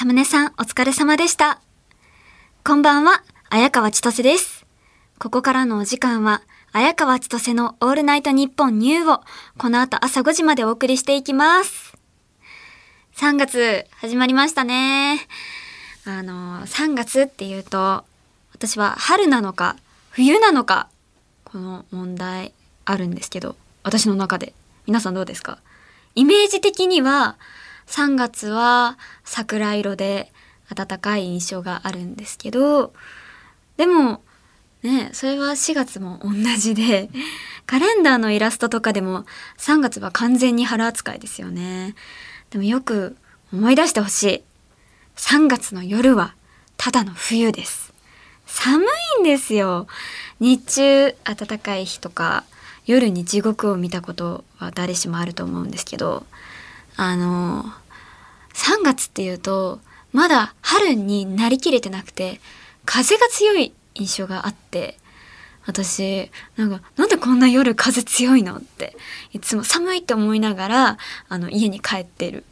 [0.00, 1.60] サムネさんお疲れ様でした。
[2.64, 4.64] こんばんは、綾川千歳です。
[5.18, 6.40] ここからのお時間は、
[6.72, 9.20] 綾川千歳のオールナイトニッポンニューを、
[9.58, 11.98] この後朝5時までお送りしていきます。
[13.16, 15.20] 3月、始まりましたね。
[16.06, 18.02] あの、3月っていうと、
[18.54, 19.76] 私は春なのか、
[20.12, 20.88] 冬なのか、
[21.44, 22.54] この問題
[22.86, 24.54] あるんですけど、私の中で。
[24.86, 25.58] 皆さんどうですか？
[26.14, 27.36] イメージ的には、
[27.90, 30.32] 3月は桜色で
[30.72, 32.92] 暖かい印象があるんですけど、
[33.76, 34.22] でも、
[34.84, 37.10] ね、それは4月も同じで、
[37.66, 39.24] カレンダーのイラストとかでも
[39.58, 41.96] 3月は完全に春扱いですよね。
[42.50, 43.16] でもよく
[43.52, 44.44] 思い出してほしい。
[45.16, 46.34] 3月の夜は
[46.76, 47.92] ただの冬です。
[48.46, 48.84] 寒
[49.18, 49.88] いんですよ。
[50.38, 52.44] 日中暖かい日とか
[52.86, 56.24] 夜に地獄を見たことは誰しもあると思うんですけど、
[56.96, 57.72] あの、
[58.54, 59.80] 3月っていうと
[60.12, 62.40] まだ春になりきれてなくて
[62.84, 64.98] 風が強い印象があって
[65.66, 68.96] 私なんかなんでこんな夜風強いのって
[69.32, 72.44] いつも寒いって思いながらあの家に帰ってる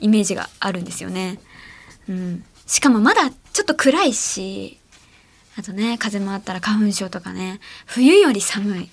[0.00, 1.38] イメージがあるんですよね。
[2.08, 4.78] うん、しかもまだちょっと暗いし
[5.56, 8.90] あとね風もあったら花粉症とかね冬より寒い。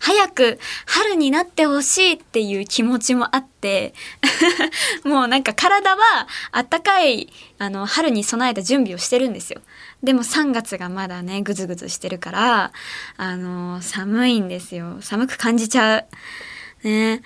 [0.00, 3.94] 早く春になってほしいっていう気持ちもあって
[5.04, 9.60] もうなんか体はあったかいあの春に備えた準備をしてるんですよ。
[10.02, 12.72] でも3月がまだねぐずぐずしてるから
[13.16, 14.98] あの寒いんですよ。
[15.00, 16.04] 寒く感じちゃう。
[16.84, 17.22] ね。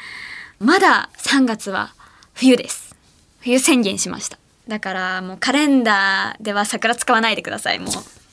[0.59, 1.95] まだ3月は
[2.35, 2.95] 冬です。
[3.41, 4.39] 冬宣言しました。
[4.69, 7.91] だからもうカレンダーでは桜使わないでくださいも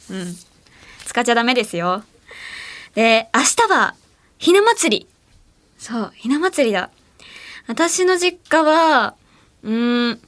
[0.09, 0.13] う。
[0.13, 0.37] うん。
[1.05, 2.03] 使っちゃダメですよ。
[2.99, 3.95] で、明日は、
[4.39, 5.07] ひな祭り。
[5.77, 6.89] そう、ひな祭りだ。
[7.65, 9.15] 私の実家は、
[9.63, 10.19] うん、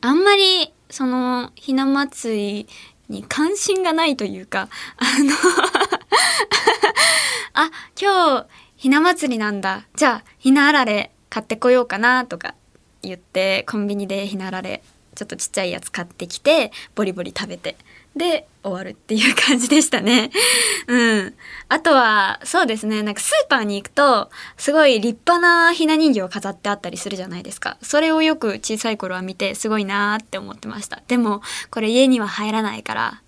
[0.00, 2.68] あんまり、その、ひな祭り
[3.10, 5.34] に関心がないというか、あの、
[7.52, 8.46] あ、今日、
[8.78, 9.82] ひな祭りなんだ。
[9.94, 12.54] じゃあ、ひなあられ買ってこようかな、とか
[13.02, 14.82] 言って、コンビニでひなあられ、
[15.14, 17.76] ちょっとちっちゃいやつ買ってきて、ボリボリ食べて。
[18.16, 20.30] で終わるっていう感じでしたね。
[20.88, 21.34] うん。
[21.68, 27.76] あとは、そうですね、なんかスーパーに行くと、すごい立派なひな人形を飾ってあったりするじゃないですか。
[27.82, 31.00] それをよく小さい頃は見て、すごいなーって思ってました。
[31.06, 33.20] でも、これ家には入らないから、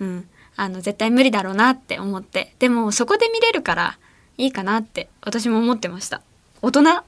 [0.00, 0.28] うん。
[0.56, 2.54] あの、絶対無理だろうなって思って。
[2.58, 3.98] でも、そこで見れるから、
[4.38, 6.22] いいかなって、私も思ってました。
[6.62, 7.02] 大人？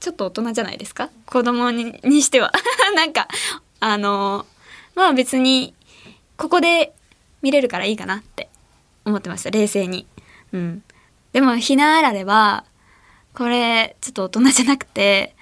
[0.00, 1.08] ちょっと大人じゃないですか？
[1.26, 2.52] 子供ににしては。
[2.96, 3.28] なんか、
[3.80, 4.44] あの
[4.94, 5.72] まあ別に、
[6.36, 6.92] ここで
[7.42, 8.48] 見れるからいいかなって
[9.04, 9.50] 思ってました。
[9.50, 10.06] 冷静に。
[10.52, 10.82] うん。
[11.32, 12.64] でもひなあられは
[13.34, 15.34] これちょっと大人じゃなくて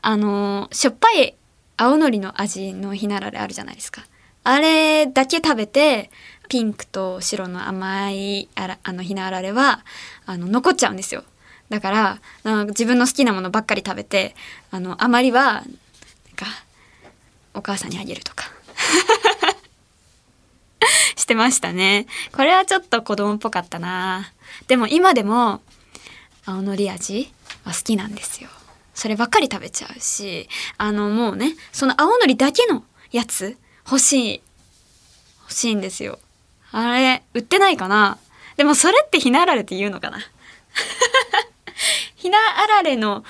[0.00, 1.34] あのしょっぱい
[1.76, 4.04] 青のりの味のひなあられあるじゃないですか。
[4.44, 6.10] あれだけ食べて
[6.48, 9.84] ピンクと白の甘いあらあのひなあられは
[10.26, 11.24] あの残っちゃうんですよ。
[11.70, 12.18] だから
[12.68, 14.36] 自分の好きなものばっかり食べて
[14.70, 15.62] あのあまりはなん
[16.36, 16.46] か
[17.54, 18.44] お母さんにあげるとか。
[21.24, 22.06] してましたね。
[22.32, 24.30] これはちょっと子供っぽかったな。
[24.68, 25.62] でも今でも
[26.44, 27.32] 青のり味
[27.64, 28.50] は好きなんですよ。
[28.92, 34.42] そればっかり食べちゃうし、あのもうね、その青のりだけのやつ欲しい。
[35.40, 36.18] 欲しいんですよ。
[36.72, 38.18] あれ、売ってないかな
[38.56, 40.18] でもそれってひなあられって言うのかな
[42.16, 43.24] ひなあられの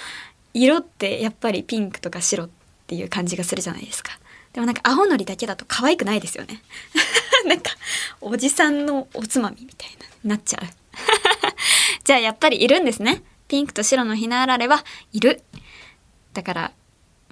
[0.53, 2.49] 色ってやっぱりピンクとか白っ
[2.89, 4.19] ていう感じがするじゃないですか。
[4.53, 6.63] でもなんか青のりだけだと可愛くないですよね。
[7.49, 7.71] なんか
[8.21, 9.91] おじさんのおつまみみたい
[10.25, 10.67] ななっちゃう。
[12.05, 13.23] じゃあやっぱりいるんですね。
[13.49, 15.43] ピンクと白のひなあられはいる。
[16.33, 16.73] だから、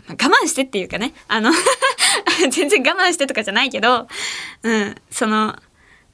[0.07, 1.53] まあ我慢してっていうかね、あの
[2.51, 4.09] 全然我慢してとかじゃないけど、
[4.63, 5.59] うん、その、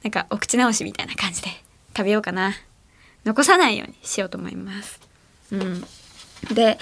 [0.03, 1.49] なんかお口直しみたいな感じで
[1.95, 2.55] 食べようかな。
[3.25, 4.99] 残さないようにしようと思います。
[5.51, 5.85] うん。
[6.51, 6.77] で、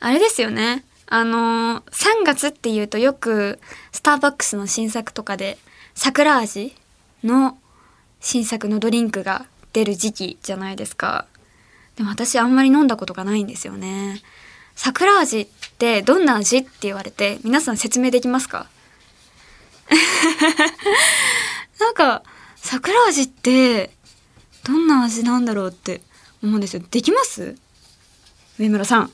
[0.00, 0.84] あれですよね。
[1.06, 3.58] あの、3月っていうとよく
[3.92, 5.56] スターバックスの新作とかで
[5.98, 6.72] 桜味
[7.24, 7.58] の
[8.20, 11.26] 新作のドリンクが出る時期じゃないですか。
[11.96, 14.22] でも私あんまり飲んだことがないんですよね。
[14.76, 15.46] 桜味っ
[15.78, 18.68] てどんな味って言われて皆さん説明できますか？
[21.80, 22.22] なんか
[22.54, 23.90] 桜味って
[24.62, 26.00] どんな味なんだろうって
[26.44, 26.82] 思うんですよ。
[26.88, 27.56] できます？
[28.56, 29.10] 上村さん。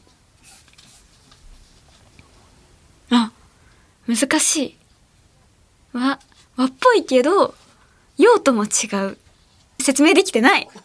[3.08, 3.32] あ、
[4.06, 4.76] 難しい。
[5.94, 6.20] 和、
[6.56, 7.54] 和っぽいけど、
[8.16, 9.18] 用途も違う。
[9.80, 10.68] 説明できてない。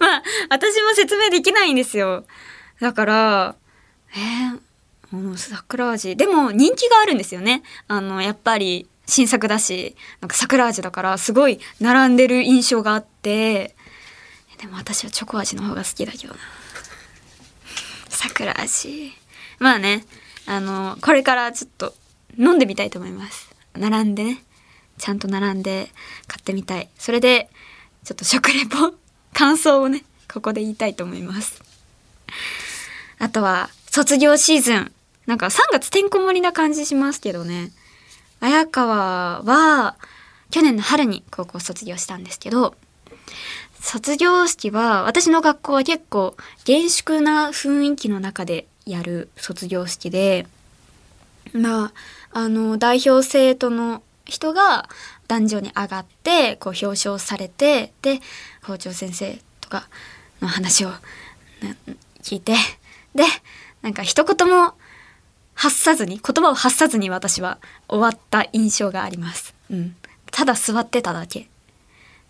[0.00, 2.24] まあ、私も説明できないんですよ。
[2.80, 3.56] だから、
[4.14, 4.60] えー、
[5.32, 6.16] う、桜味。
[6.16, 7.62] でも人気があるんですよね。
[7.88, 13.74] あの、やっぱり新作だし、なんか桜味だからすごい並んでる印象があって、
[14.58, 16.40] でも私はチョコ味の方が好きだけどな。
[18.08, 19.12] 桜味。
[19.58, 20.04] まあね、
[20.46, 21.94] あの、これからちょっと
[22.38, 23.54] 飲んでみたいと思います。
[23.74, 24.42] 並んでね。
[24.98, 25.88] ちゃんと並んで
[26.26, 26.88] 買ってみたい。
[26.98, 27.48] それで、
[28.04, 28.94] ちょっと食レポ、
[29.32, 31.62] 感想をね、ここで言いたいと思います。
[33.18, 34.92] あとは、卒業シーズン。
[35.26, 37.70] なんか3月てんこ盛りな感じしますけどね。
[38.40, 39.96] 綾川は、
[40.50, 42.74] 去年の春に高校卒業したんですけど、
[43.80, 50.46] 卒業式は、私の学校は結構厳粛な雰囲気の中でやる卒業式で、
[51.52, 51.92] まあ、
[52.32, 54.88] あの、代表生徒の人が
[55.28, 58.20] 壇上に上がって、こう表彰されて、で、
[58.64, 59.88] 校長先生とか
[60.40, 60.90] の話を
[62.22, 62.54] 聞いて、
[63.14, 63.24] で、
[63.82, 64.74] なんか一言も
[65.54, 69.54] 発さずに言葉を発さずに私は終わった印象があります。
[69.70, 69.94] うん、
[70.30, 71.48] ただ座ってただけ。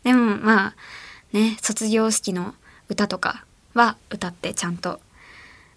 [0.02, 0.74] でもまあ
[1.32, 2.54] ね卒業式の
[2.88, 3.44] 歌とか
[3.74, 5.00] は歌ってちゃんと。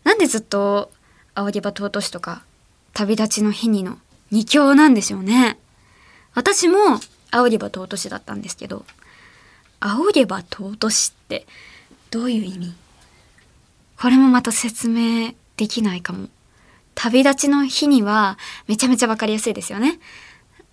[0.03, 0.91] なんでずっと
[1.35, 2.43] 「仰げば尊し」とか
[2.93, 3.99] 「旅立ちの日に」の
[4.33, 5.57] 2強なんでしょうね。
[6.33, 6.99] 私も
[7.31, 8.85] 「仰げば尊し」だったんですけど
[9.79, 11.45] 「仰げば尊し」って
[12.11, 12.73] どういう意味？
[13.97, 16.27] これもまた説明できないかも。
[16.95, 18.37] 旅立ちの日には
[18.67, 19.99] めちゃめちゃわかりやすいですよね。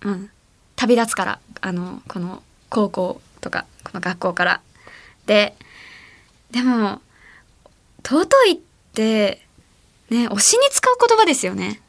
[0.01, 0.29] うん。
[0.75, 4.61] 旅立つから、あの、この高校とか、この学校から。
[5.25, 5.55] で、
[6.51, 7.01] でも、
[8.03, 8.59] 尊いっ
[8.93, 9.45] て、
[10.09, 11.81] ね、推しに使う言葉ですよね。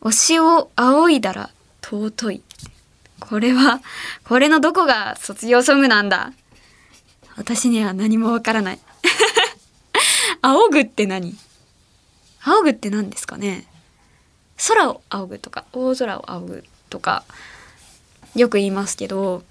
[0.00, 1.50] 推しを仰いだら
[1.82, 2.42] 尊い。
[3.20, 3.80] これは、
[4.24, 6.32] これのどこが卒業ソングなんだ？
[7.36, 8.78] 私には何もわからない。
[10.42, 11.36] 仰ぐって何？
[12.42, 13.66] 仰ぐって何ですかね？
[14.68, 17.24] 空を仰ぐとか大空を仰ぐとか
[18.34, 19.42] よく言いますけど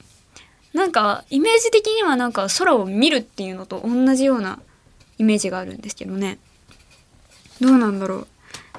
[0.73, 4.59] なんかイメージ的にはなんか空を見るっていうのと同じような
[5.17, 6.37] イメージがあるんですけどね。
[7.59, 8.27] どうなんだろう？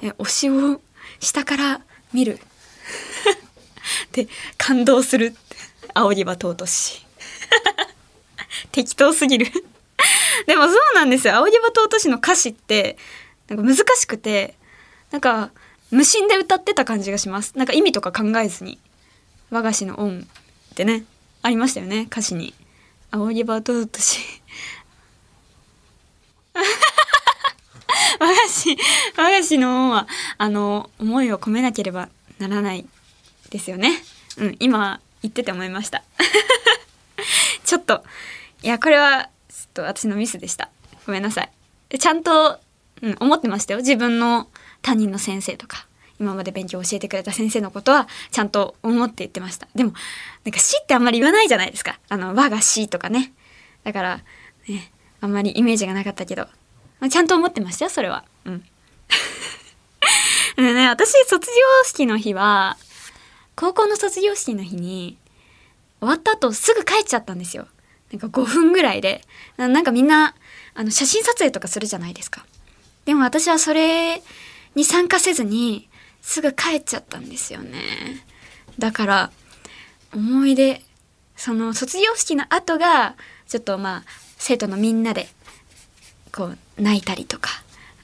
[0.02, 0.80] え推しを
[1.20, 1.80] 下から
[2.12, 2.40] 見る。
[4.12, 5.36] で感動する。
[5.94, 7.04] 仰ぎは尊し
[8.72, 9.50] 適当すぎる。
[10.46, 11.34] でもそうなんですよ。
[11.36, 12.96] 仰ぎば尊しの歌詞って
[13.48, 14.54] なんか難しくて
[15.10, 15.50] なんか
[15.90, 17.56] 無心で歌ってた感じがします。
[17.56, 18.78] なんか意味とか考えずに
[19.50, 20.22] 和菓子の音っ
[20.74, 21.04] てね
[21.42, 22.54] ありましたよね歌詞に
[23.10, 24.20] 「仰ぎば尊し」
[28.60, 28.76] 和菓子
[29.16, 30.08] 和菓子の音は
[30.38, 32.08] あの思いを込めなければ
[32.38, 32.86] ならない
[33.50, 34.02] ですよね。
[34.38, 36.02] うん今言ってて思いました。
[37.64, 38.04] ちょっと
[38.62, 40.70] いやこれはちょっと私のミスでした。
[41.06, 41.98] ごめんなさい。
[41.98, 42.60] ちゃんと
[43.02, 43.80] うん、思ってましたよ。
[43.80, 44.48] 自分の
[44.82, 45.86] 担任の先生とか
[46.18, 49.68] 今まで勉強を教えてくれた先生のことはちゃんと思って言ってました。
[49.74, 49.92] でも
[50.44, 51.98] なんか「死」ってあんまり言わないじゃないですか。
[52.08, 53.32] あの「我が死」とかね。
[53.84, 54.20] だから
[54.68, 56.46] ねあんまりイメージがなかったけど、
[57.00, 58.24] まあ、ちゃんと思ってましたよそれは。
[58.44, 58.64] うん。
[60.56, 61.54] で ね私卒業
[61.84, 62.76] 式の日は
[63.56, 65.18] 高校の卒業式の日に
[66.00, 67.66] 終わった後すぐ帰っちゃったんですよ。
[68.12, 69.22] なんか5分ぐらいで。
[69.56, 70.34] なんかみんな
[70.74, 72.44] あの写真撮影とかするじゃないですか。
[73.04, 74.22] でも私はそれ
[74.74, 75.88] に参加せずに
[76.22, 78.24] すぐ帰っちゃったんですよね。
[78.78, 79.30] だから
[80.12, 80.82] 思い出
[81.36, 83.14] その卒業式の後が
[83.48, 84.02] ちょっとまあ
[84.38, 85.28] 生徒のみんなで
[86.32, 87.50] こう泣いたりとか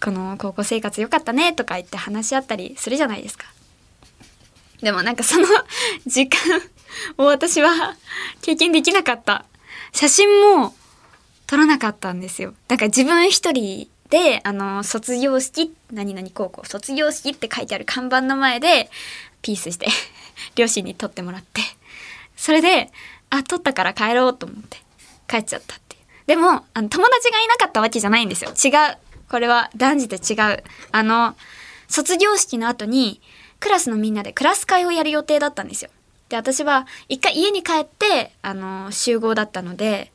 [0.03, 3.47] この高校生活良かったねとか言って話し合ったりするじゃないですか。
[4.83, 5.47] でもなんかその
[6.07, 6.39] 時間
[7.19, 7.97] を私は
[8.43, 9.45] 経験できなかった。
[9.93, 10.75] 写真も
[11.47, 12.55] 撮らなかったんですよ。
[12.69, 18.91] だから自分一人で、あの、卒業式、何々高校、卒業式って書いてある看板の前で、
[19.43, 19.89] ピースして
[20.55, 21.63] 両親に撮ってもらって、
[22.37, 22.93] それで、
[23.31, 24.79] あ、撮ったから帰ろうと思って
[25.29, 25.77] 帰っちゃった。
[26.27, 28.51] でも、あの、友達がいなかったわけじゃないんですよ。
[28.51, 28.99] 違う。
[29.29, 30.63] これは断じて違う。
[30.93, 31.37] あの、
[31.89, 33.21] 卒業式の後に、
[33.61, 35.91] クラスのみんなでクラス会をやる予定だったんですよ。
[36.29, 40.13] で、私は一回家に帰って、あの、集合だったので、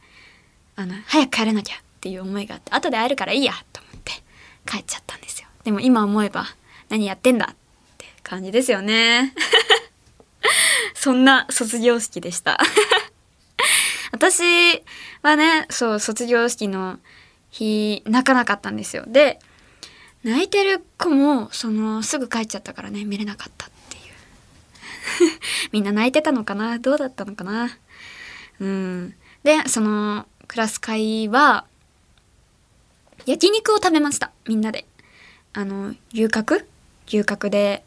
[0.75, 4.11] あの、早く帰らなきゃっていう思いがあって、後で会えるからいいやと思って
[4.65, 6.45] 帰っちゃったんですよでも今思えば
[6.89, 7.55] 何やってんだっ
[7.97, 9.33] て感じですよね
[10.95, 12.59] そんな卒業式でした
[14.21, 14.83] 私
[15.23, 16.99] はねそう卒業式の
[17.49, 19.03] 日泣かなかったんですよ。
[19.07, 19.39] で
[20.23, 24.03] 泣いてる子もそのすぐ帰っちゃったからね見れなかったっていう。
[25.73, 26.77] みんな泣いてたのかな？
[26.77, 27.75] どうだったのかな？
[28.59, 29.15] うん。
[29.41, 31.65] でそのクラス会は
[33.25, 34.85] 焼肉を食べましたみんなで。
[35.53, 36.67] あの遊郭？
[37.07, 37.83] 牛角で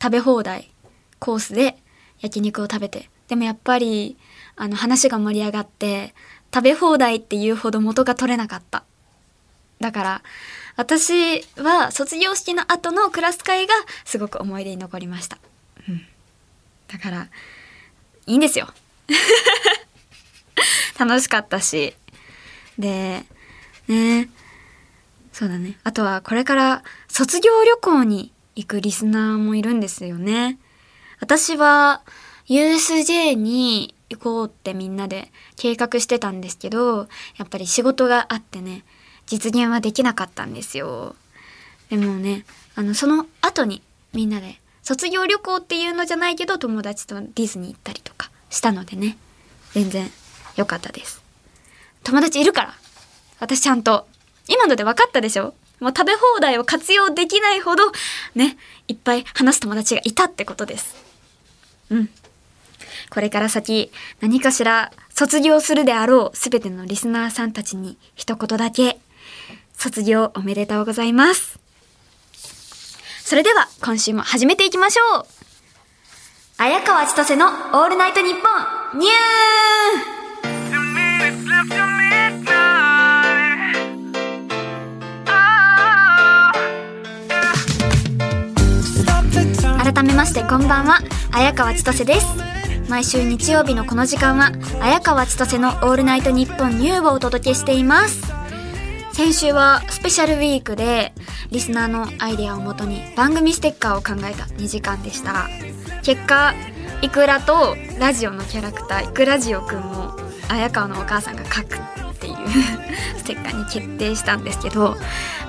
[0.00, 0.70] 食べ放題
[1.18, 1.76] コースで
[2.20, 3.10] 焼肉を食べて。
[3.26, 4.16] でもやっぱり
[4.56, 6.14] あの話が盛り上がって
[6.52, 8.84] 食べ放題っていうほど元が取れなかった。
[9.80, 10.22] だから
[10.76, 15.38] 私は卒業式の後のクラス会がすごく思い出に残りました、
[15.88, 16.00] うん、
[16.88, 17.28] だから
[18.26, 18.68] いいんですよ。
[20.98, 21.94] 楽しかったし。
[22.78, 23.24] で
[23.88, 24.28] ね
[25.32, 25.78] そうだね。
[25.82, 30.58] あとはこれから卒業旅行に行くリスナーもいるんですよね。
[31.20, 32.02] 私は
[32.46, 38.84] USJ に行こうってみんなで計画してたんですけどやっぱり仕事があってね
[39.26, 41.16] 実現はできなかったんですよ。
[41.90, 42.44] でもね
[42.74, 43.82] あのその後に
[44.12, 49.16] みんなで卒業旅行っていうのじゃないけど友達とディズニー行ったりとかしたのでね
[49.72, 50.10] 全然
[50.56, 51.22] 良かったです。
[52.02, 52.74] 友達いるから
[53.40, 54.06] 私ちゃんと。
[54.46, 55.54] 今ので分かったでしょ？
[55.80, 57.90] もう食べ放題を活用できないほど
[58.34, 58.58] ね
[58.88, 60.94] いっぱい話す友達がいたってことです。
[61.88, 62.10] うん。
[63.10, 68.98] これから先何かしら卒業するであろう全てのリスナーさんたちに一言だけ
[69.76, 71.58] 卒業おめでとうございます。
[73.22, 75.26] それでは今週も始めていきましょう。
[76.58, 78.38] 綾川千歳のオールナイトニッポ
[78.96, 79.12] ンニュー。
[89.92, 91.00] 改めましてこんばんは。
[91.32, 92.43] 綾川千歳です。
[92.88, 98.22] 毎週日曜日のこの時間は綾川千歳のオールナイトニッポンニューをお届けしています。
[99.12, 101.12] 先週はスペシャルウィークで
[101.50, 105.48] リスナーのアイデアをもとに番組ステッカーを考えた2時間でした。
[106.02, 106.54] 結果
[107.00, 110.16] イクラとラジオのキャラクターイクラジオくんを
[110.48, 112.34] 綾川のお母さんが書くっていう
[113.16, 114.96] ステッカーに決定したんですけど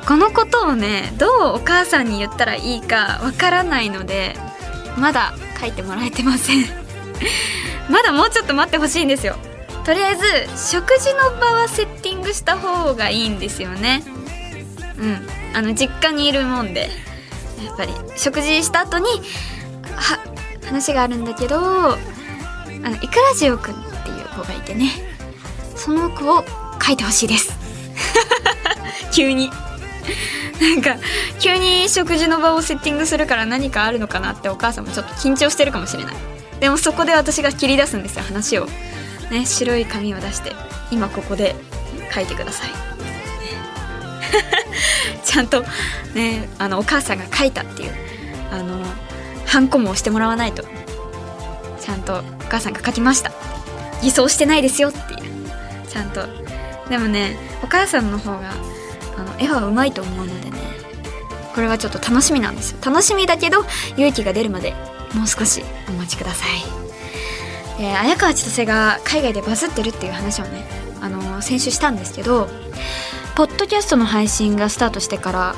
[0.07, 4.37] このことをねどうお母さんに言ったらいいかわからないので
[4.97, 6.84] まだ書いてもらえてません。
[7.89, 9.35] まだもうちょっと待ってほしいんですよ。
[9.85, 10.23] とりあえず
[10.73, 14.03] 食事の場はセッティングした方がいいんですよね。
[14.97, 15.27] うん。
[15.53, 16.89] あの実家にいるもんで。
[17.63, 19.07] やっぱり食事した後に
[19.95, 20.19] は
[20.65, 21.97] 話があるんだけどあ
[22.89, 24.91] のイクラジオくんっていう子がいてね。
[25.75, 26.43] その子を
[26.81, 27.53] 書いてほしいです。
[29.13, 29.51] 急に。
[30.61, 30.95] なんか
[31.39, 36.15] 急に食事の場をセッティングするから何かあるのかなってお母さんもちょっと緊張してるかもしれない。
[36.59, 38.67] でもそこで私が切り出すんですよ話を。
[39.31, 40.51] ね白い紙を出して
[40.91, 41.55] 今ここで
[42.13, 42.69] 書いてください。
[45.23, 45.63] ちゃんと
[46.13, 47.91] ねあのお母さんが書いたっていう
[48.51, 48.83] あの
[49.45, 50.63] ハンコも押してもらわないと。
[51.81, 53.31] ちゃんとお母さんが書きました。
[54.01, 55.21] 偽装してないですよっていう。
[55.89, 56.27] ちゃんと。
[56.89, 58.53] でもねお母さんの方が
[59.17, 60.57] あの絵はうまいと思うのでね
[61.53, 62.77] これはちょっと楽しみなんですよ。
[62.83, 63.65] 楽しみだけど
[63.97, 64.73] 勇気が出るまで
[65.13, 66.49] もう少しお待ちください。
[67.79, 70.65] えー、綾川千歳が海外でバズってるっていう話をね、
[71.01, 72.47] あのー、先週したんですけど
[73.35, 75.55] ポッドキャストの配信がスタートしてから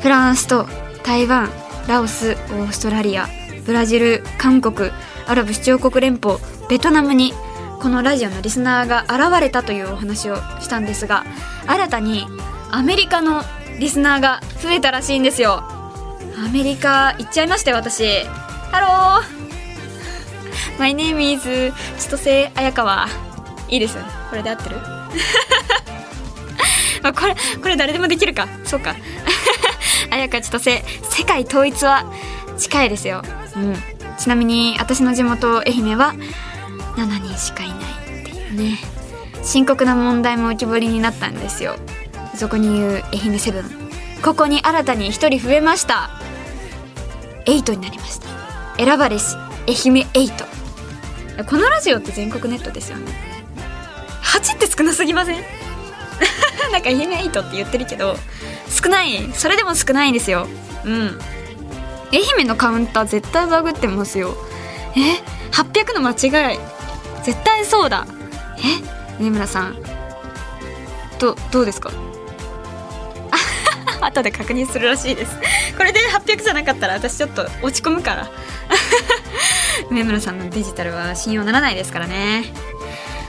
[0.00, 0.66] フランスと
[1.04, 1.50] 台湾
[1.88, 3.28] ラオスオーストラリア
[3.64, 4.90] ブラジル韓国
[5.26, 6.36] アラブ首長国連邦
[6.68, 7.32] ベトナムに
[7.80, 11.24] このラジオのリスナーが現れたというお話をしたんですが
[11.66, 12.26] 新たに
[12.70, 13.42] アメリカの
[13.78, 15.62] リスナーが増えたらしいんですよ。
[16.36, 18.04] アメリカ行っちゃいましたよ私。
[18.74, 19.24] Hello
[20.80, 23.06] My name is 千歳綾川
[23.68, 24.02] いいですよ。
[24.28, 24.76] これで合ってる？
[27.00, 28.48] まあこれこれ誰でもできるか。
[28.64, 28.96] そうか。
[30.10, 32.04] 綾香千歳世界統一は
[32.58, 33.22] 近いですよ、
[33.56, 33.76] うん、
[34.18, 36.12] ちなみに私の地元愛媛は
[36.96, 37.80] 7人しかいないっ
[38.24, 38.80] ていうね。
[39.44, 41.76] 深刻な問題も浮き彫りになったんですよ。
[42.34, 43.70] そこに言う愛媛セブン。
[44.20, 46.10] ここに新たに1人増えました。
[47.46, 48.33] 8になりました。
[48.76, 53.12] 選ばれし愛媛8このラジオって全国ネットですよね。
[54.22, 55.42] 8って少なすぎません？
[56.72, 58.16] なんか愛媛8って言ってるけど
[58.70, 59.32] 少ない。
[59.34, 60.46] それでも少ないんですよ。
[60.84, 61.18] うん。
[62.12, 64.36] 愛媛のカウンター絶対バグってますよ。
[64.96, 65.20] え
[65.52, 66.10] ？800の間
[66.50, 66.58] 違い。
[67.24, 68.06] 絶対そうだ。
[69.18, 69.22] え？
[69.22, 69.76] 根村さん。
[71.18, 71.90] どどうですか？
[74.06, 75.36] 後で確認するらしいです。
[75.76, 78.30] これで800じゃなかったら私ちょっと落ち込むから。
[79.90, 82.44] 梅村さんのデジタルは信用ならないですからね。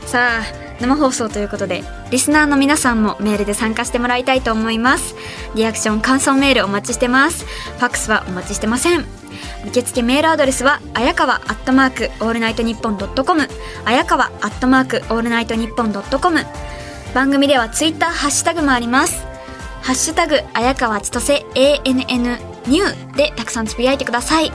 [0.05, 5.15] さあ生放送ということでリスナーの皆さんもメールで参加してもらいたいと思います。
[5.55, 7.45] リアクション感想メールお待ちしてます。
[7.45, 9.05] ファックスはお待ちしてません。
[9.67, 13.47] 受付メールアドレスはあやかわアットマークオールナイトニッポンドットコム。
[13.85, 16.45] あやかわアットマークオールナイトニッポンドットコム。
[17.13, 19.34] 番組ではツイッターハッシュタグもあります。
[19.85, 24.51] ハッシュタグあやかわちとせ ANN ニューでたくさんつぶやいてください。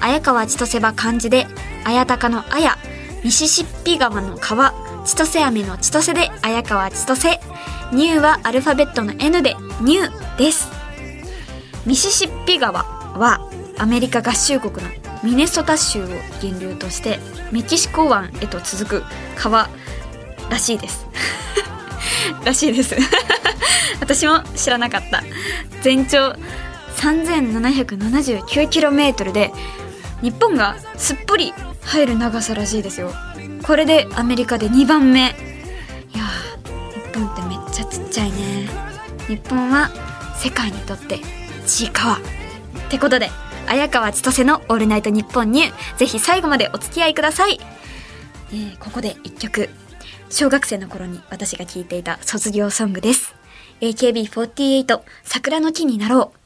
[0.00, 1.48] 綾川千歳は漢字で、
[1.84, 2.78] 綾鷹の綾、
[3.24, 4.72] ミシシッピ川の川、
[5.04, 7.40] 千歳飴の千歳で綾川千歳。
[7.92, 10.68] ニューはアルファベットの N でニューです。
[11.84, 14.82] ミシシッピ川はアメリカ合衆国の
[15.24, 16.06] ミネソタ州を
[16.40, 17.18] 源流として
[17.50, 19.68] メキシコ湾へと続く川
[20.48, 21.06] らしいです
[22.44, 22.94] らしいです
[24.00, 25.22] 私も知らなかった。
[25.82, 26.36] 全長
[26.96, 29.52] 3779km で
[30.20, 33.10] 日本がすっぽり入る長さらしいですよ。
[33.62, 35.20] これでアメリカで2番目。
[35.20, 35.30] いや
[37.12, 38.68] 日本ってめっちゃちっちゃいね。
[39.28, 39.90] 日本は
[40.38, 41.20] 世界にとって
[41.66, 42.20] ちいかわ。
[42.86, 43.30] ってことで
[43.66, 47.60] 綾川千歳の「オールナイトニッポンニュー」ぜひ最後までお付き合いください、
[48.52, 49.70] えー、ここで1曲。
[50.28, 53.39] 小学生の頃に私が聴いていた卒業ソングです。
[53.80, 56.40] AKB48 桜の木になろう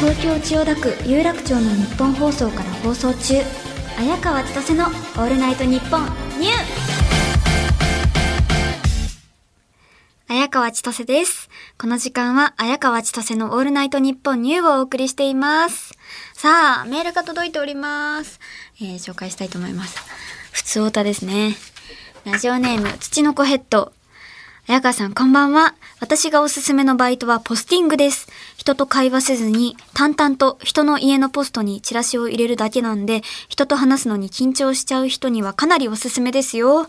[0.00, 3.42] 東京千代田区有楽町の日本放送から放送中
[3.98, 6.04] 綾川千歳の「オールナイトニッポン
[6.40, 6.54] ニュー」
[10.28, 11.50] 綾川千歳です。
[11.76, 15.92] この時間は綾川千歳のオールナイトニッポンニューをお送りしています。
[16.40, 18.40] さあ、メールが届いております。
[18.80, 19.98] えー、紹介したいと思います。
[20.52, 21.54] 普通歌ですね。
[22.24, 23.92] ラジオネーム、土の子ヘッド。
[24.66, 25.74] 綾川さん、こんばんは。
[26.00, 28.26] 私がおすすめのバイトはポスティングです。
[28.56, 33.20] 人と会話せずに、淡々と人の家のポストにチラシを入れるだけなんで、
[33.50, 36.88] 人と話すのに緊張しちゃう人にはかなりおすすめですよ。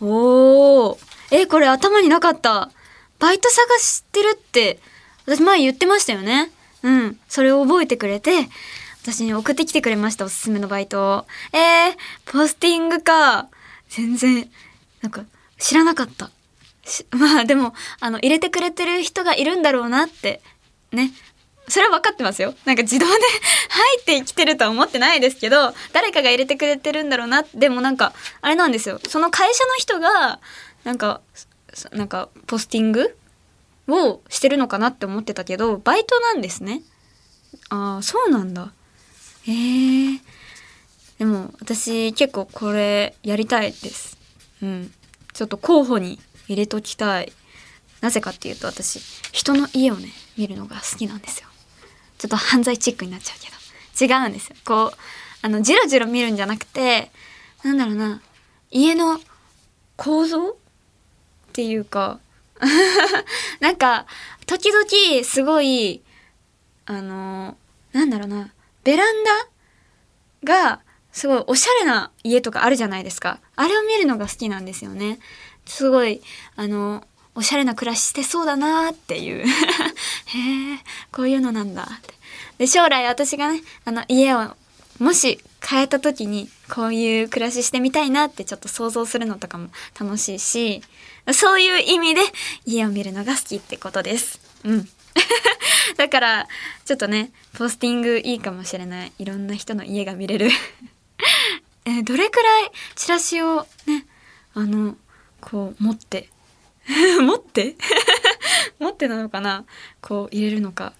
[0.00, 0.98] おー。
[1.30, 2.72] え、これ頭になかった。
[3.20, 4.80] バイト探してるって、
[5.24, 6.50] 私前言ってましたよね。
[6.82, 7.18] うん。
[7.28, 8.48] それを覚えてくれて、
[9.02, 11.26] 私に送ってきてくれました、おすすめのバイトを。
[11.52, 11.96] えー、
[12.26, 13.48] ポスティングか。
[13.88, 14.48] 全然、
[15.02, 15.24] なんか、
[15.58, 16.30] 知らなかった。
[17.16, 20.40] まあでも、あの、入れてくれてる人がいるんだろうなって、
[20.92, 21.12] ね。
[21.68, 22.54] それは分かってますよ。
[22.64, 23.12] なんか自動で
[23.70, 27.44] 入ってきてるとは思ってないですけど、誰かが入れてくれてるんだろうな。
[27.54, 29.00] でもなんか、あれなんですよ。
[29.08, 30.40] その会社の人が、
[30.84, 31.20] なんか、
[31.92, 33.16] なんか、ポスティング
[33.88, 36.82] をしてるのかなって思ってたけど、バイトなんですね。
[37.68, 38.72] ああ、そうなんだ。
[39.46, 39.52] へ
[40.14, 40.20] え。
[41.18, 44.16] でも、私結構これやりたいです。
[44.62, 44.92] うん。
[45.32, 47.32] ちょっと候補に入れときたい
[48.00, 48.98] なぜかっていうと私
[49.32, 51.48] 人の家をね見るのが好きなんですよ
[52.18, 53.40] ちょっと犯罪チックになっちゃう
[53.98, 54.96] けど違うんですよこう
[55.42, 57.10] あのじろじろ見るんじゃなくて
[57.64, 58.20] なんだろうな
[58.70, 59.20] 家の
[59.96, 60.54] 構造っ
[61.52, 62.18] ていうか
[63.60, 64.06] なんか
[64.46, 66.02] 時々すごい
[66.86, 67.56] あの
[67.92, 68.50] なんだろうな
[68.84, 69.30] ベランダ
[70.44, 70.80] が
[71.12, 73.40] すごいおしゃれな家とかあるじゃないですか。
[73.56, 75.18] あれを見るのが好きなんですよね。
[75.66, 76.22] すごい
[76.56, 79.46] あのおしゃれな暮らししてそうだなっていう。
[79.46, 80.78] へえ
[81.12, 82.14] こういうのなんだって。
[82.58, 84.54] で将来私がねあの家を
[84.98, 89.68] もし変えた時にこういう暮らししてみたいなってちょっと想像するのとかも
[89.98, 90.82] 楽しいし
[91.32, 92.20] そういう意味で
[92.66, 94.40] 家を見るのが好きってことです。
[94.64, 94.88] うん。
[95.96, 96.48] だから
[96.84, 99.12] ちょっとねポスティングいいかもしれない。
[99.18, 100.50] いろんな人の家が見れる。
[101.84, 104.06] えどれくらいチラシをね
[104.54, 104.96] あの
[105.40, 106.28] こう持って
[107.20, 107.76] 持って？
[108.78, 109.64] 持ってなのかな？
[110.00, 110.92] こう入れるのか。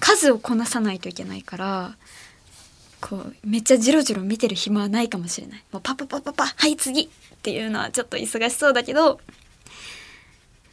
[0.00, 1.96] 数をこなさないといけないから
[3.02, 5.64] こうめっちゃジロジロ見てる暇はないかもしれない。
[5.72, 7.08] もうパパパパパはい次っ
[7.42, 9.20] ていうのはちょっと忙しそうだけど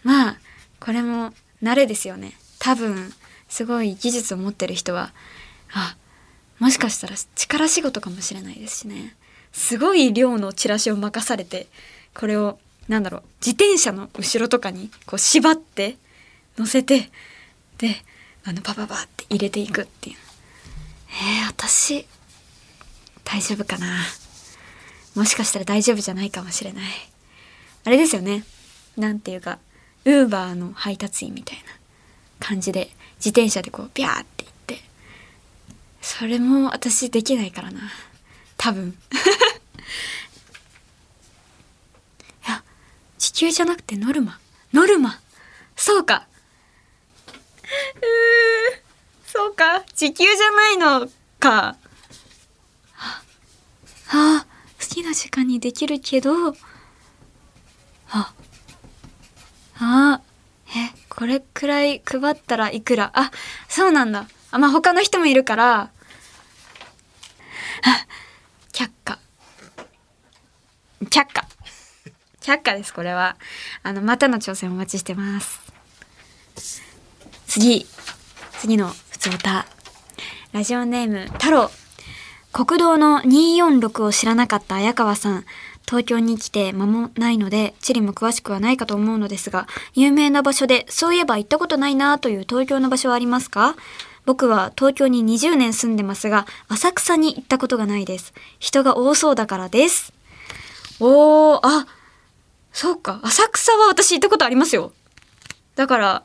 [0.03, 0.37] まあ
[0.79, 2.33] これも慣れですよね。
[2.59, 3.11] 多分
[3.49, 5.11] すごい技術を持ってる人は
[5.73, 5.97] あ
[6.59, 9.15] もしかしたら力仕事かもしれないですしね。
[9.51, 11.67] すごい量のチラシを任されて
[12.13, 15.97] これをなんだろう自転車の後ろとかにこう縛って
[16.59, 17.09] 乗せて
[17.79, 17.95] で
[18.45, 20.15] あのパパパって入れていくっていう。
[21.09, 22.05] えー、私
[23.31, 23.99] 大丈夫かな？
[25.15, 26.85] もしかしたら大丈夫じゃないかもしれない。
[27.85, 28.43] あれですよね。
[28.97, 29.59] なんていうか
[30.05, 31.63] ウーバーの配達員みたいな
[32.39, 34.81] 感じで自転車でこうビャーって行って。
[36.01, 37.81] それも私できないからな。
[38.57, 38.97] 多分。
[43.17, 44.39] 地球じゃなくてノルマ。
[44.73, 45.19] ノルマ。
[45.75, 46.25] そうか。
[47.27, 47.33] うー。
[49.31, 49.81] そうか。
[49.95, 51.07] 地球じゃないの
[51.39, 51.67] か。
[51.67, 51.75] あ
[54.11, 54.45] あ
[54.79, 56.49] 好きな時間にできるけど
[58.11, 58.33] あ
[59.79, 60.21] あ
[60.67, 60.71] え
[61.09, 63.11] これくらい配ったらいくら？
[63.13, 63.31] あ
[63.67, 65.91] そうなんだあまあ他の人もいるからあ
[68.73, 69.19] 却下
[71.05, 71.47] 却下。
[72.41, 73.37] 却下です、これは。
[73.83, 75.61] あの、またの挑戦お待ちしてます。
[77.45, 77.85] 次。
[78.59, 79.65] 次の普通歌。
[80.51, 81.69] ラジオネーム、太郎。
[82.51, 85.45] 国道の246を知らなかった綾川さん。
[85.85, 93.75] 東京に来て間もないので、地理も詳しくはないかと思うのですが、有名な場所で、そういえば行ったことないなという東京の場所はありますか？
[94.25, 98.33] 僕は東京に20年住んでますが、浅草に行ったことがないです。
[98.59, 100.13] 人が多そうだからです。
[100.99, 101.87] おー、あ、
[102.71, 103.19] そうか。
[103.23, 104.91] 浅草は私行ったことありますよ。
[105.75, 106.23] だから、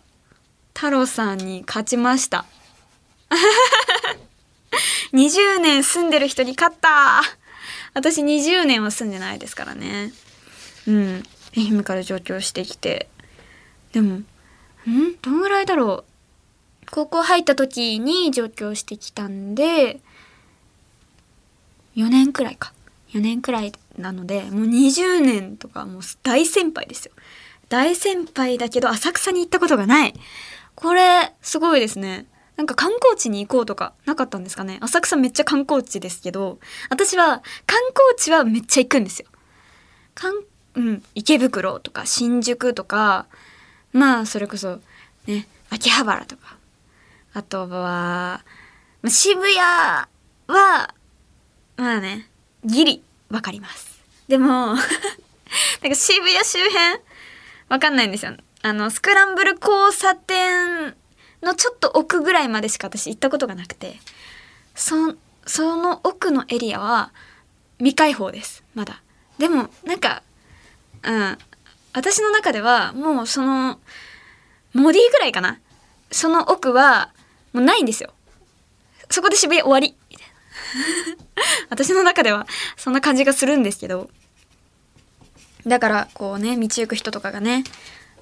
[0.75, 2.45] 太郎さんに勝ちました。
[5.13, 7.23] 20年住んでる人に勝った
[7.95, 10.13] 私20年は住んでないですからね。
[10.87, 11.23] うん。
[11.57, 13.09] 愛媛から上京してきて。
[13.93, 14.27] でも、ん？
[15.23, 16.87] どんぐらいだろう？
[16.91, 20.01] 高校入った時に上京してきたんで、
[21.97, 22.73] 4年くらいか。
[23.13, 27.13] 4年くらいなので、もう20年とかもう大先輩ですよ。
[27.69, 30.15] 大先輩だけど浅草に行ったことがない。
[30.75, 32.27] これ、すごいですね。
[32.57, 39.27] なんか観光地に行こうとかなかったんですかね浅草めっちゃ観光地ですけど、私は観光地はめっちゃ行くんですよ。
[40.15, 40.35] かん、
[40.75, 43.27] うん、池袋とか新宿とか、
[43.93, 44.81] まあそれこそ
[45.27, 46.57] ね、秋葉原とか、
[47.33, 48.45] あとは、
[49.03, 50.09] ま渋谷は、
[50.47, 50.89] ま
[51.77, 52.29] あね、
[52.65, 54.01] ギリわかります。
[54.29, 57.01] でも なんか渋谷周辺
[57.69, 58.37] わかんないんですよ。
[58.63, 60.97] あの、スクランブル交差点
[61.45, 63.97] のちょっと奥ぐらいまでしか私行ったことがなくて、
[64.75, 65.15] そ、
[65.47, 67.13] その奥のエリアは
[67.79, 68.65] 未開放です。
[68.75, 69.03] まだ。
[69.39, 70.23] でも、なんか、
[71.03, 71.39] うん。
[71.93, 73.79] 私の中ではもうその、
[74.73, 75.61] モディぐらいかな。
[76.11, 77.13] その奥は
[77.53, 78.13] もうないんですよ。
[79.11, 79.95] そこで渋谷終わり。
[81.71, 84.11] 私の中ではそんな感じがするんですけど。
[85.67, 87.65] だから、こうね、道行く人とかがね、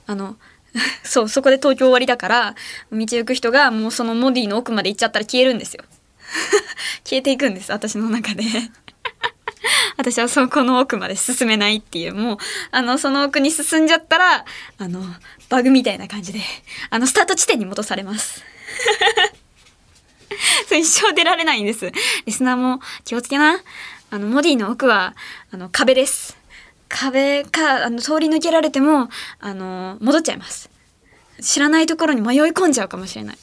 [0.06, 0.37] あの、
[1.04, 2.54] そう、そこで東京終わりだから、
[2.90, 5.85] 道行く人がもうそのモディの奥まで行っちゃったら消えるんですよ。
[7.04, 8.44] 消えていくんです、私の中で
[9.96, 12.38] 私はそこの奥まで進めないっていう、もう、
[12.70, 14.44] あの、その奥に進んじゃったら、
[14.78, 15.04] あの、
[15.48, 16.40] バグみたいな感じで、
[16.90, 18.42] あの、スタート地点に戻されます。
[20.68, 21.92] そう一生出られないんです。
[22.24, 23.61] リスナーも気をつけな。
[24.11, 25.14] あの、モディの奥は、
[25.50, 26.37] あの、壁です。
[26.92, 29.09] 壁か、あの、通り抜けられても、
[29.40, 30.70] あの、戻っちゃいます。
[31.40, 33.38] 知らないところに迷い込んじゃうかもしれない。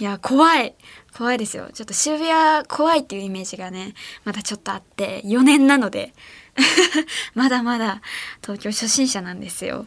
[0.00, 0.74] いや、怖い。
[1.16, 1.68] 怖いですよ。
[1.72, 6.14] ちょっと渋谷怖いっていうイメージがね、まだちょっとあって、4年なので、
[7.34, 8.00] まだまだ
[8.40, 9.86] 東京初心者なんですよ。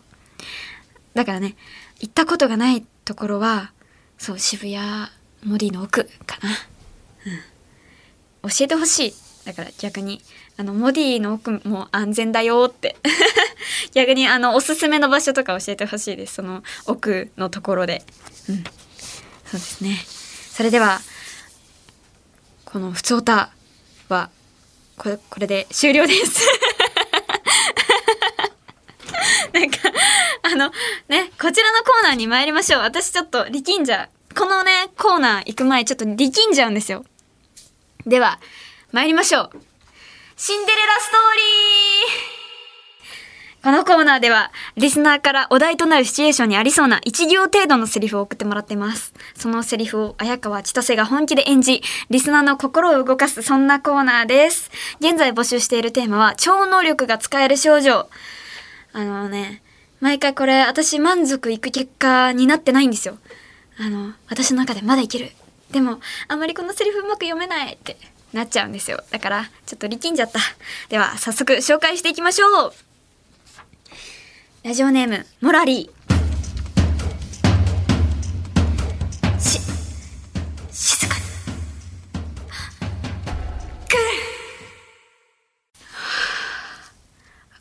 [1.14, 1.56] だからね、
[2.00, 3.72] 行ったことがないところは、
[4.18, 4.78] そう、渋谷
[5.44, 6.50] モディの奥かな。
[8.44, 8.50] うん。
[8.50, 9.14] 教えてほしい。
[9.46, 10.22] だから逆に。
[10.62, 12.96] あの、モディの奥も安全だよって。
[13.96, 16.36] 逆にあの、おすすめの場所とか教えてほしいです。
[16.36, 18.04] その奥のところで。
[18.48, 18.64] うん。
[18.64, 18.74] そう
[19.54, 20.06] ですね。
[20.52, 21.02] それでは、
[22.64, 23.50] このふつおた
[24.08, 24.30] は、
[24.98, 26.46] これ、これで終了です。
[29.54, 29.78] なんか、
[30.44, 30.72] あの、
[31.08, 32.82] ね、こちらのコーナーに参りましょう。
[32.82, 37.04] 私ちょっと力んじゃ、このね、コーナー行く前ちょっと力んじゃうんですよ。
[38.06, 38.40] では、
[38.92, 39.71] 参りましょう。
[40.44, 41.20] シンデレラストー
[43.62, 49.14] リーこのコーナーでは、リスナーからお題となるシチュエーションにありそうな1行程度のセリフを送ってもらっています。
[49.36, 54.72] そのセリフを綾川千歳が本気で演じ、リスナーの心を動かす、そんなコーナーです。
[55.00, 58.10] 現在募集しているテーマは、超能力が使える少女。
[58.94, 59.62] あのね、
[60.00, 63.20] 毎回これ、私満足いく結果になってないんですよ。
[63.78, 65.34] あの、私の中でまだいける。
[65.70, 67.96] でも、あまりこのセリフうまく読めないって
[68.34, 69.04] なっちゃうんですよ。
[69.12, 70.40] だから、ちょっと力んじゃった。
[70.90, 72.74] では、早速紹介していきましょう。
[74.64, 79.40] ラジオネーム、モラリー。
[79.40, 79.60] し、
[80.72, 81.22] 静かに。
[83.90, 84.00] くる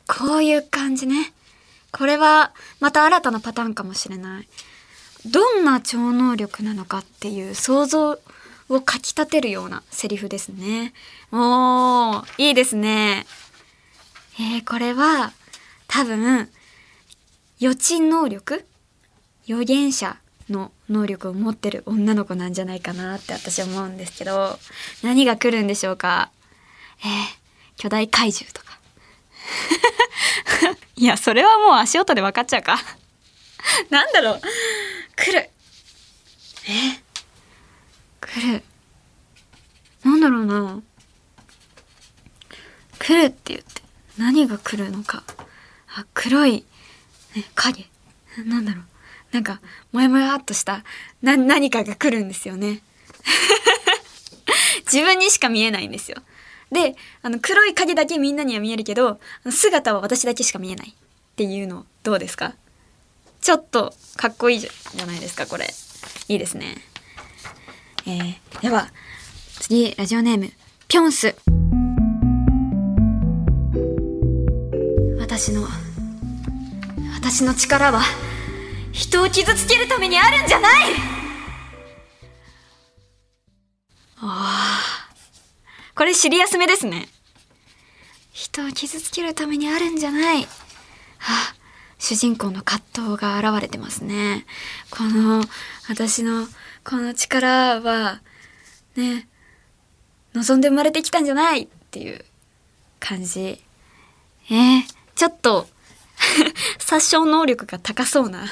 [0.07, 1.33] こういう感じね。
[1.91, 4.49] これは、また新たなパターンかもしれない。
[5.27, 8.19] どんな超能力なのかっていう想像
[8.71, 10.95] をかきたてるようなセリフですね。
[11.33, 13.27] おー、いいですね。
[14.39, 15.33] えー、これは
[15.89, 16.49] 多分
[17.59, 18.65] 予知能力？
[19.49, 20.17] 預言者
[20.49, 24.59] の能力を持ってる女の子なんじゃないかなって私は思うんですけど
[25.03, 26.31] 何が来るんでしょうか？
[27.01, 27.07] えー、
[27.77, 28.79] 巨大怪獣とか。
[30.97, 32.79] いやそれはもう足音で分かっちゃうか。
[33.91, 34.41] なんだろう。
[35.17, 35.51] 来る。
[36.69, 37.10] え
[38.21, 38.63] 来る。
[40.05, 40.83] なんだろうな。
[42.99, 43.83] 来るって言って。
[44.19, 45.25] 何が来るのか。
[45.95, 46.65] あ黒い、
[47.35, 47.87] ね、影。
[48.45, 48.85] なんだろう。
[49.33, 49.61] なんか
[49.93, 50.85] もやもやっとした。
[51.23, 52.83] な何かが来るんですよね。
[54.93, 56.23] 自分にしか見えないんですよ。
[56.73, 60.91] であの黒い影だけみんなには見えるけど姿は私だけしか見えない。
[60.91, 60.95] っ
[61.37, 62.55] ていうのどうですか？
[63.41, 65.73] ちょっとかっこいいじゃないですかこれ。
[66.29, 66.77] いいですね。
[68.11, 68.89] えー、では
[69.61, 70.51] 次ラジオネーム
[70.89, 71.37] ピョンス。
[75.21, 75.69] 私の
[77.15, 78.03] 私の力は
[78.91, 80.73] 人を傷つけるためにあるんじゃない！
[84.17, 85.15] ああ
[85.95, 87.07] これシリアスめですね。
[88.33, 90.43] 人を傷つけるためにあるんじゃない。
[90.43, 90.49] は
[91.19, 91.55] あ
[92.01, 94.47] 主人公の葛藤が現れてますね。
[94.91, 95.45] この
[95.89, 96.49] 私の
[96.91, 98.21] この力は
[98.97, 99.29] ね
[100.35, 102.25] 望んで生まれてきたんじゃないっていう
[102.99, 103.63] 感じ。
[104.51, 104.83] えー、
[105.15, 105.69] ちょっと
[106.81, 108.45] 殺傷能力が高そうな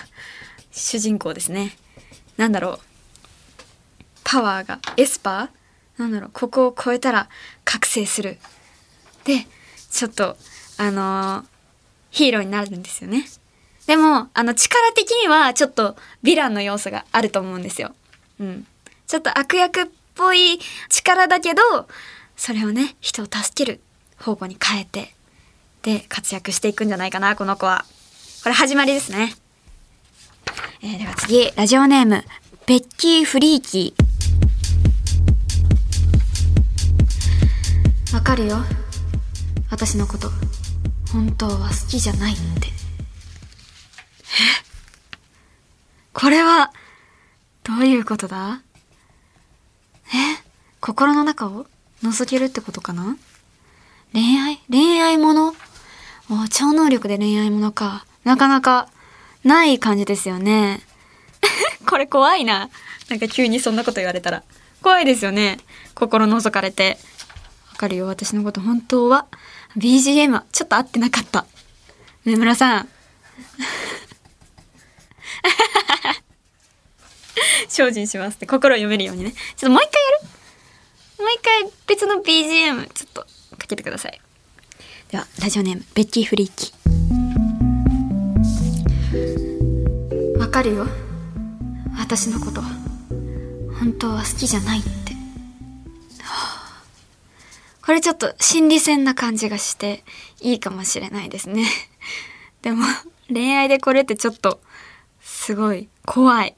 [0.70, 1.76] 主人公ですね。
[2.36, 2.80] なんだろう。
[4.22, 6.00] パワーがエスパー？
[6.00, 6.30] なんだろう。
[6.32, 7.28] ここを超えたら
[7.64, 8.38] 覚醒する。
[9.24, 9.48] で
[9.90, 10.36] ちょっと
[10.76, 11.44] あのー、
[12.12, 13.28] ヒーローになるんですよね。
[13.86, 17.96] でもあの力的にはちょっとヴィランの要素があると思うんですよ。
[18.40, 18.66] うん。
[19.06, 21.62] ちょっと悪役っぽい力だけど
[22.36, 23.80] それをね人を助ける
[24.18, 25.14] 方向に変えて
[25.82, 27.84] で活躍していくんじゃないかなこの子は。
[28.42, 29.34] これ始まりですね。
[30.82, 31.50] えー、では次。
[31.56, 32.24] ラジオネーム
[32.66, 38.14] ベッキー・フリーキー。
[38.14, 38.58] わかるよ。
[39.70, 40.30] 私のこと。
[41.12, 42.40] 本当は好きじゃないって。
[42.68, 42.70] え？
[46.12, 46.72] これは
[47.68, 48.62] どういうことだ？
[50.06, 50.42] え？
[50.80, 51.66] 心の中を
[52.02, 53.18] 覗けるってことかな？
[54.14, 54.58] 恋愛？
[54.70, 55.54] 恋愛もの？
[56.50, 58.06] 超能力で恋愛ものか。
[58.24, 58.88] なかなか
[59.44, 60.80] ない感じですよね。
[61.86, 62.70] これ怖いな。
[63.10, 64.44] なんか急にそんなこと言われたら。
[64.80, 65.58] 怖いですよね。
[65.94, 66.98] 心覗かれて。
[67.72, 69.26] わかるよ、私のこと本当は。
[69.76, 71.44] BGM はちょっと合ってなかった。
[72.24, 72.88] 梅村さん。
[77.68, 79.32] 精進しますって心を読めるようにね。
[79.32, 80.38] ちょっともう一回やる？
[81.18, 84.20] もう一回別の BGM ちょっとかけてください。
[85.10, 86.72] では、ラジオネーム、ベッキーフリーキ。
[90.38, 90.86] わかるよ。
[91.98, 92.60] 私のこと。
[93.80, 94.88] 本当は好きじゃないって。
[96.22, 96.82] はあ、
[97.84, 100.04] これちょっと心理戦な感じがして
[100.40, 101.66] いいかもしれないですね。
[102.62, 102.84] でも、
[103.32, 104.60] 恋愛でこれってちょっと、
[105.22, 106.54] すごい怖い。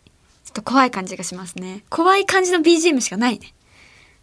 [0.50, 1.84] ちょっと怖い感じがしますね。
[1.88, 3.54] 怖い感じの BGM しかないね。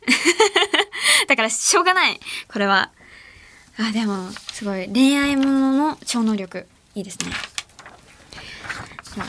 [1.28, 2.20] だからしょうがない。
[2.52, 2.92] これは。
[3.80, 7.28] あでもすごい恋愛ものの超能力いいですね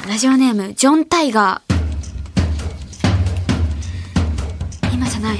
[0.09, 1.75] ラジオネームジョン・タイガー
[4.95, 5.39] 今じゃない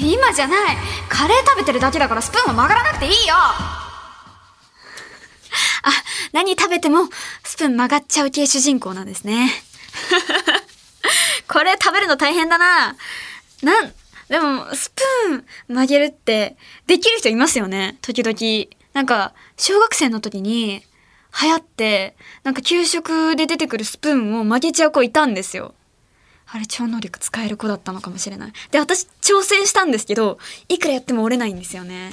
[0.00, 0.76] 今じゃない
[1.08, 3.82] カレー食べてるだけだからスプーンは曲がらなくていいよあ
[6.32, 7.08] 何食べても
[7.42, 9.50] スプーン曲がっちゃう系主人公なんですね
[11.48, 12.96] これ食べるの大変だな
[13.62, 13.92] なん
[14.28, 17.98] でも、スプーン曲げるって、できる人いますよね。
[18.00, 18.70] 時々。
[18.94, 20.82] なんか、小学生の時に、
[21.42, 25.74] 流行って、なんか給食で出てくるスプーンを曲げちゃう子いたんですよ。
[26.46, 28.52] あれ超能力使える子だったのかもしれない。
[28.70, 32.12] で、私挑戦したんですけど、いくらやっても折れないんですよね。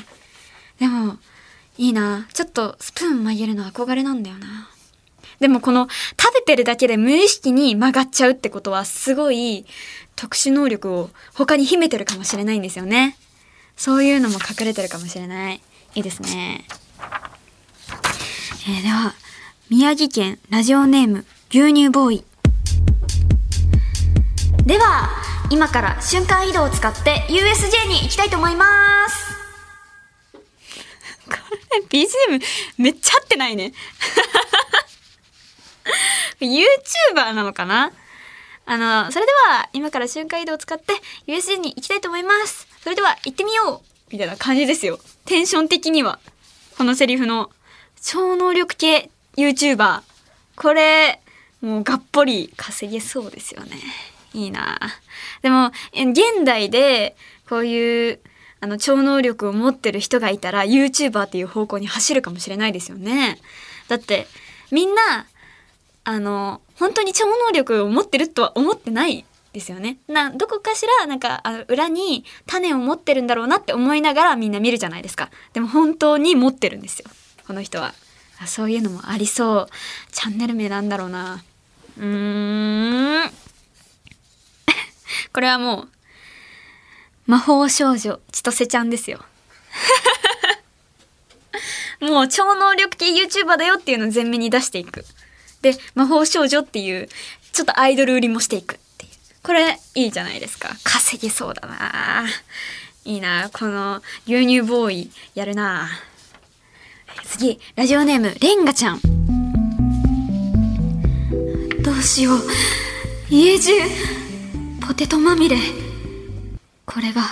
[0.80, 1.18] でも、
[1.78, 2.28] いいな。
[2.34, 4.71] ちょっとスプーン曲げるの憧れなんだよな。
[5.42, 5.88] でもこの
[6.22, 9.66] 食べてるだけで無意識に曲がっちゃうってことはすごい
[10.16, 13.18] 特殊能力を他に秘めてるかもしれないんですよね。
[13.76, 15.62] そういうのも隠れてるかもしれない。
[15.96, 16.66] いいですね。
[18.70, 19.16] えー、では、
[19.72, 22.24] 宮城県ラジオネーム牛乳ボーイ。
[24.68, 25.10] では、
[25.50, 28.68] 今から瞬間移動を使って USJ に行きたいと思いま
[29.10, 29.32] す。
[31.26, 31.36] こ
[31.92, 32.42] れ BGM
[32.78, 33.74] めっちゃ合ってないね。
[36.46, 37.92] YouTuber なのかな？
[38.66, 40.94] あの、それでは今から瞬間移動を使って
[41.28, 42.68] USJ に行きたいと思います。
[42.82, 45.00] それでは行ってみようみたいな感じですよ。
[45.26, 46.20] テンション的には。
[46.78, 47.50] このセリフの
[48.02, 50.02] 超能力系 YouTuber。
[50.56, 51.22] これ、
[51.62, 53.78] もうがっぽり稼げそうですよね。
[54.34, 54.80] いいな
[55.42, 57.16] でも、現代で
[57.48, 58.20] こういう
[58.62, 63.40] あの超能力を持ってる人がいたら YouTuber っていう方向に走るかもしれないですよね。
[63.88, 64.28] だって
[64.72, 65.28] みんな
[66.04, 69.98] あの本当に超能力を持ってるとは思ってないですよね。
[70.08, 75.30] などこかしらなんかあの裏に種を持ってるんだろうなって思いながらみんな見るじゃないですか。
[75.54, 77.10] でも本当に持ってるんですよ。
[77.46, 77.94] この人は。
[78.42, 79.68] あそういうのもありそう。
[80.12, 81.44] チャンネル名なんだろうな。
[81.98, 83.32] うーん。
[85.34, 85.90] これはもう、
[87.28, 89.24] 魔法少女千歳ちゃんですよ。
[92.02, 95.06] もう超能力系 YouTuber だよっていうのを前面に出していく。
[95.62, 97.10] で、魔法少女っていう、
[97.52, 99.12] ちょっとアイドル売りもしていくっていう。
[99.44, 100.70] これ、いいじゃないですか。
[100.84, 102.26] 稼げそうだな
[103.04, 105.90] いいなこの牛乳ボーイ、やるな
[107.26, 109.00] 次、ラジオネーム、レンガちゃん。
[111.82, 112.40] どうしよう。
[113.30, 113.72] 家中、
[114.86, 115.58] ポテトまみれ。
[116.86, 117.24] これが、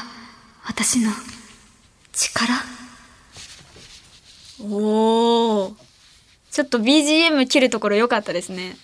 [0.65, 1.11] 私の、
[2.13, 2.53] 力
[4.61, 5.88] おー。
[6.51, 8.75] ちょっと BGM 切るところ良かったですね。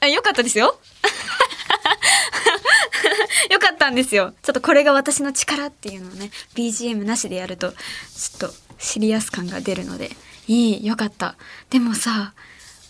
[0.00, 0.78] あ、良かったですよ。
[3.50, 4.34] 良かったんですよ。
[4.42, 10.10] ちょっとこれが私の力っていうのをね、BGM なしでやると、ちょっとシリアス感が出るので、
[10.46, 11.36] いい、良かった。
[11.70, 12.32] でもさ、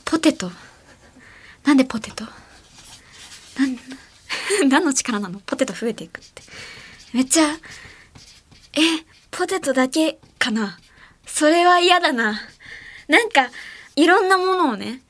[0.04, 0.50] ポテト。
[1.64, 2.24] なんでポテト？
[2.24, 3.78] なん、
[4.68, 5.40] 何の力なの？
[5.40, 6.42] ポテト増えていくって。
[7.12, 7.58] めっちゃ、
[8.72, 8.80] え、
[9.30, 10.78] ポテトだけかな？
[11.26, 12.40] それは嫌だな。
[13.08, 13.50] なんか、
[13.96, 15.00] いろんなものをね、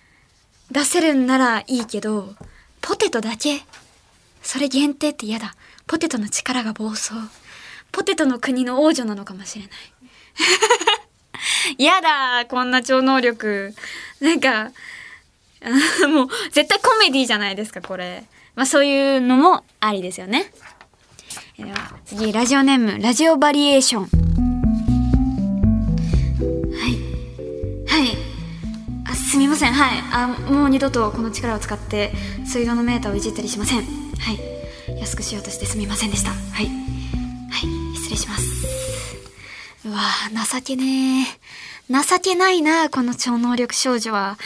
[0.70, 2.34] 出せるんならいいけど、
[2.80, 3.62] ポテトだけ
[4.42, 5.54] それ限定って嫌だ。
[5.86, 7.12] ポテトの力が暴走。
[7.92, 9.72] ポテトの国の王女なのかもしれない。
[11.78, 13.74] 嫌だこんな超能力。
[14.20, 14.70] なんか、
[16.08, 18.24] もう絶対コメディじゃないですか、これ。
[18.54, 20.52] まあそういうのもありですよね。
[21.58, 24.02] では次、ラジオネーム、ラジオバリエーション。
[26.72, 28.04] はい。
[28.04, 28.29] はい。
[29.30, 29.72] すみません。
[29.72, 30.02] はい。
[30.12, 32.10] あ、もう二度とこの力を使って
[32.44, 33.78] 水道のメーターをいじったりしません。
[33.78, 33.82] は
[34.32, 34.98] い。
[34.98, 36.30] 安くしようとしてすみませんでした。
[36.30, 36.66] はい。
[36.66, 37.96] はい。
[37.96, 38.44] 失礼します。
[39.84, 40.00] うわ
[40.52, 41.26] 情けねえ。
[41.88, 44.36] 情けないな、この超能力少女は。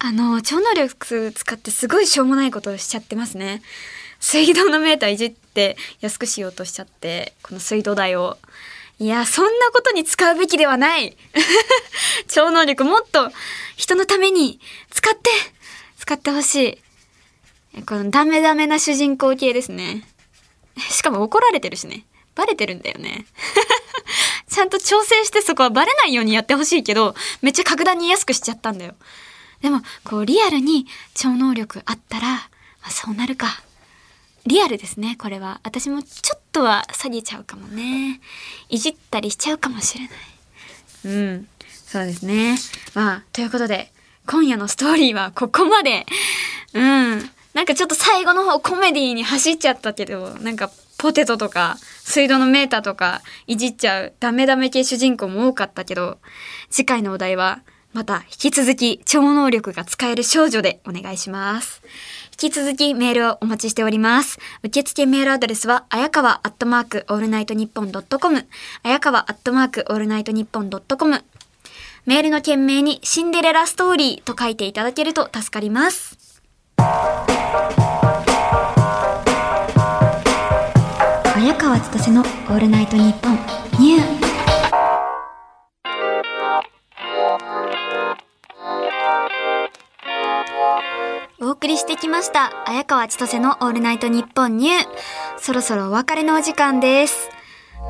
[0.00, 3.62] あの、超能力使ってすごいしょうもないことをしちゃってますね。
[4.18, 8.38] 水道のメーターいじって安くしようとしちゃって、この水道代を。
[8.98, 11.16] いや、そんなことに使うべきではない。
[12.28, 13.30] 超能力もっと
[13.76, 14.58] 人のために
[14.90, 15.30] 使って、
[15.98, 16.80] 使ってほし
[17.76, 17.82] い。
[17.82, 20.08] このダメダメな主人公系ですね。
[20.90, 22.06] しかも怒られてるしね。
[22.34, 23.26] バレてるんだよね。
[24.48, 28.94] ちゃんと調整してそこはバレないようにやってほしいけど、めっちゃ格段に安くしちゃったんだよ。
[29.60, 32.48] でも、こう、リアルに超能力あったら、ま
[32.84, 33.62] あ、そうなるか。
[34.46, 35.60] リアルですね、これは。
[35.64, 38.20] 私もちょっとは下げちゃうかもね。
[38.68, 40.12] いじったりしちゃうかもしれない。
[41.04, 41.48] うん。
[41.68, 42.56] そうですね。
[42.94, 43.92] まあ、ということで、
[44.26, 46.06] 今夜のストーリーはここまで。
[46.74, 47.30] うん。
[47.54, 56.18] なんかちょっと最後の方コメディーに走っちゃったけど、なんかポテトとか水道のメーターとかいじっちゃうダメダメ系主人公も多かったけど、
[56.70, 57.62] 次回のお題は
[57.96, 61.80] また引き続き超能力が使える少女でお願いします。
[62.30, 64.38] 引き続きメールをお待ちしております。
[64.62, 68.46] 受付メールアドレスは、あやかわアットマークオールナイトニッポンドットコム、
[68.82, 71.24] あやかわアットマークオールナイトニッポンドットコム。
[72.04, 76.42] メールの件名にシンデレラストーリーと書いていただけると助かります。
[81.32, 83.38] 綾川千歳のオールナイトニッポン
[83.80, 84.15] ニュー
[91.56, 92.68] 送りしてきました。
[92.68, 94.84] 綾川千歳のオールナイトニッポンニュー。
[95.38, 97.30] そろそろお別れのお時間です。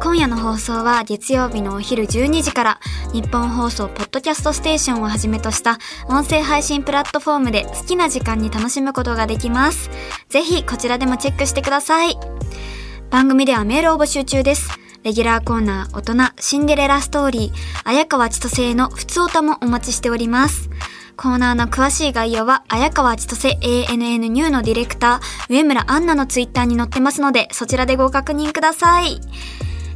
[0.00, 2.80] 今夜の放送は月曜日のお昼12時から
[3.12, 9.90] 日本放送ポッドキャストステーションをはじめとした音声配信プラットフォームで好きな時間に楽しむことができます。
[10.28, 12.16] ぜひこちらでもチェックしてください。
[13.10, 14.70] 番組ではメールを募集中です。
[15.06, 20.68] レギュラーコーナー、大人、シンデレラストーリー、綾川千歳の普通歌もお待ちしております。
[21.16, 29.12] コーナーの詳しい概要は、綾川千歳 ANN ニューのディレクター、上村アンナのツイッターに載ってますので、そちらでご確認ください。
[29.12, 29.18] っ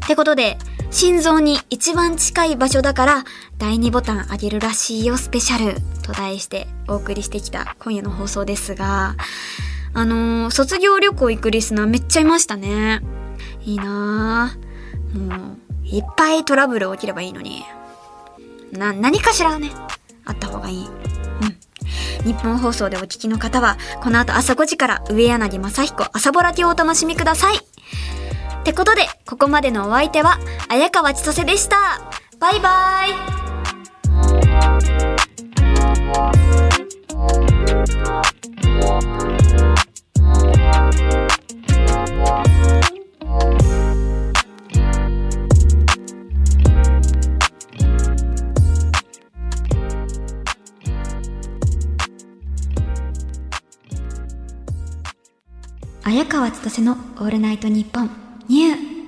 [0.06, 0.58] てことで、
[0.92, 3.24] 心臓に一番近い場所だから、
[3.58, 9.16] 第2ボタンあげるらしいよスペシャルと題してお送りしてきた今夜の放送ですが、
[9.92, 13.00] あのー、卒業旅行行くリスナーめっちゃいましたね。
[13.64, 14.69] いいなぁ。
[15.14, 15.54] も
[15.84, 17.64] う、いっぱいトラブル起きればいいのに。
[18.72, 19.70] な、何かしらね、
[20.24, 20.86] あった方がいい。
[20.86, 22.24] うん。
[22.24, 27.56] 日本放送でお聞きの方は、この後朝5時から上柳正彦朝ぼらきをお楽しみください。
[27.56, 27.60] っ
[28.62, 30.38] てことで、ここまでのお相手は、
[30.68, 32.00] 綾川千歳でした。
[32.38, 33.36] バイバー
[42.56, 42.59] イ
[56.02, 58.10] 綾川千歳のオールナイトニッポン
[58.48, 58.99] ニュー。